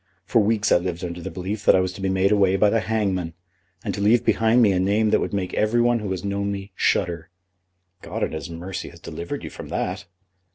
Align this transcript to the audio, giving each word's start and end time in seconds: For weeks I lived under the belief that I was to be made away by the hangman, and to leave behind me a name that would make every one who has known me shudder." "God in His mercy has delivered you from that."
For 0.25 0.41
weeks 0.41 0.71
I 0.71 0.77
lived 0.77 1.03
under 1.05 1.21
the 1.21 1.29
belief 1.29 1.63
that 1.63 1.75
I 1.75 1.79
was 1.79 1.93
to 1.93 2.01
be 2.01 2.09
made 2.09 2.31
away 2.31 2.55
by 2.55 2.71
the 2.71 2.79
hangman, 2.79 3.35
and 3.83 3.93
to 3.93 4.01
leave 4.01 4.25
behind 4.25 4.63
me 4.63 4.71
a 4.71 4.79
name 4.79 5.11
that 5.11 5.19
would 5.19 5.31
make 5.31 5.53
every 5.53 5.79
one 5.79 5.99
who 5.99 6.09
has 6.09 6.23
known 6.25 6.51
me 6.51 6.71
shudder." 6.73 7.29
"God 8.01 8.23
in 8.23 8.31
His 8.31 8.49
mercy 8.49 8.89
has 8.89 8.99
delivered 8.99 9.43
you 9.43 9.51
from 9.51 9.67
that." 9.69 10.07